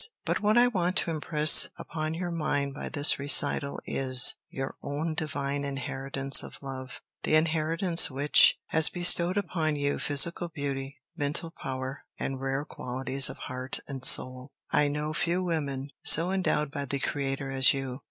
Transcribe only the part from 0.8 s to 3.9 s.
to impress upon your mind by this recital